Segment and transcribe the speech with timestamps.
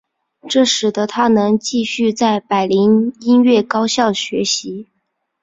[0.49, 4.87] 这使得他能继续在柏林音乐高校学习。